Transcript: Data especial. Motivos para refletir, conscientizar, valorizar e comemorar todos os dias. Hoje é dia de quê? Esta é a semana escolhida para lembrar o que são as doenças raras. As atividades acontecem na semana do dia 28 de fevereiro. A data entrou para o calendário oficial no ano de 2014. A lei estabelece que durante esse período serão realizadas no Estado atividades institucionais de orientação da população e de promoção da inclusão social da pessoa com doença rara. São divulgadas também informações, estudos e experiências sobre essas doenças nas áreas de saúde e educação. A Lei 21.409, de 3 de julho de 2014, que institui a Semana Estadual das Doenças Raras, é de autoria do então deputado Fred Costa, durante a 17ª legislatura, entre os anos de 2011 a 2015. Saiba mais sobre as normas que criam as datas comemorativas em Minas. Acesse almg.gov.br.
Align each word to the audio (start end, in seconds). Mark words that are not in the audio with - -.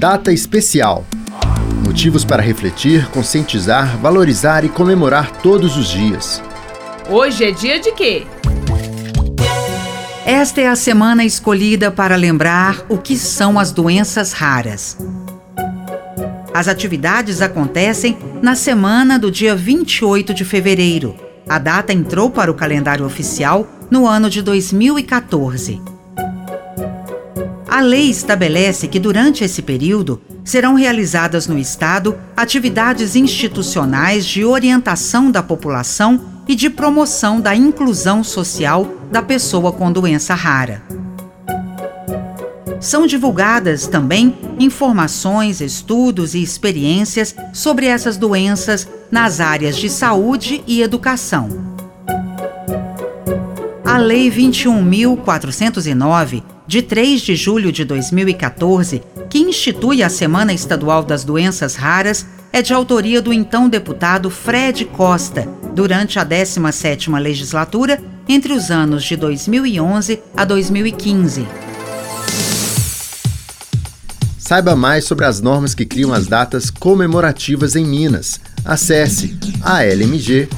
Data 0.00 0.32
especial. 0.32 1.04
Motivos 1.84 2.24
para 2.24 2.42
refletir, 2.42 3.06
conscientizar, 3.10 3.98
valorizar 3.98 4.64
e 4.64 4.68
comemorar 4.70 5.30
todos 5.42 5.76
os 5.76 5.88
dias. 5.88 6.42
Hoje 7.06 7.44
é 7.44 7.50
dia 7.50 7.78
de 7.78 7.92
quê? 7.92 8.26
Esta 10.24 10.62
é 10.62 10.68
a 10.68 10.74
semana 10.74 11.22
escolhida 11.22 11.90
para 11.90 12.16
lembrar 12.16 12.82
o 12.88 12.96
que 12.96 13.14
são 13.14 13.58
as 13.58 13.72
doenças 13.72 14.32
raras. 14.32 14.96
As 16.54 16.66
atividades 16.66 17.42
acontecem 17.42 18.16
na 18.40 18.54
semana 18.54 19.18
do 19.18 19.30
dia 19.30 19.54
28 19.54 20.32
de 20.32 20.46
fevereiro. 20.46 21.14
A 21.46 21.58
data 21.58 21.92
entrou 21.92 22.30
para 22.30 22.50
o 22.50 22.54
calendário 22.54 23.04
oficial 23.04 23.68
no 23.90 24.06
ano 24.06 24.30
de 24.30 24.40
2014. 24.40 25.99
A 27.70 27.80
lei 27.80 28.10
estabelece 28.10 28.88
que 28.88 28.98
durante 28.98 29.44
esse 29.44 29.62
período 29.62 30.20
serão 30.44 30.74
realizadas 30.74 31.46
no 31.46 31.56
Estado 31.56 32.18
atividades 32.36 33.14
institucionais 33.14 34.26
de 34.26 34.44
orientação 34.44 35.30
da 35.30 35.40
população 35.40 36.20
e 36.48 36.56
de 36.56 36.68
promoção 36.68 37.40
da 37.40 37.54
inclusão 37.54 38.24
social 38.24 38.92
da 39.12 39.22
pessoa 39.22 39.70
com 39.70 39.92
doença 39.92 40.34
rara. 40.34 40.82
São 42.80 43.06
divulgadas 43.06 43.86
também 43.86 44.36
informações, 44.58 45.60
estudos 45.60 46.34
e 46.34 46.42
experiências 46.42 47.36
sobre 47.52 47.86
essas 47.86 48.16
doenças 48.16 48.88
nas 49.12 49.38
áreas 49.38 49.76
de 49.76 49.88
saúde 49.88 50.64
e 50.66 50.82
educação. 50.82 51.69
A 53.90 53.98
Lei 53.98 54.30
21.409, 54.30 56.44
de 56.64 56.80
3 56.80 57.20
de 57.22 57.34
julho 57.34 57.72
de 57.72 57.84
2014, 57.84 59.02
que 59.28 59.40
institui 59.40 60.04
a 60.04 60.08
Semana 60.08 60.52
Estadual 60.52 61.02
das 61.02 61.24
Doenças 61.24 61.74
Raras, 61.74 62.24
é 62.52 62.62
de 62.62 62.72
autoria 62.72 63.20
do 63.20 63.32
então 63.32 63.68
deputado 63.68 64.30
Fred 64.30 64.84
Costa, 64.84 65.48
durante 65.74 66.20
a 66.20 66.24
17ª 66.24 67.18
legislatura, 67.18 68.00
entre 68.28 68.52
os 68.52 68.70
anos 68.70 69.02
de 69.02 69.16
2011 69.16 70.22
a 70.36 70.44
2015. 70.44 71.48
Saiba 74.38 74.76
mais 74.76 75.04
sobre 75.04 75.24
as 75.24 75.40
normas 75.40 75.74
que 75.74 75.84
criam 75.84 76.12
as 76.12 76.28
datas 76.28 76.70
comemorativas 76.70 77.74
em 77.74 77.84
Minas. 77.84 78.40
Acesse 78.64 79.36
almg.gov.br. 79.64 80.50